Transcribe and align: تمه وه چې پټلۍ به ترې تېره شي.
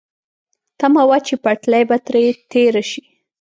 تمه 0.79 1.03
وه 1.09 1.17
چې 1.27 1.33
پټلۍ 1.43 1.83
به 1.89 1.97
ترې 2.05 2.23
تېره 2.51 2.83
شي. 2.91 3.03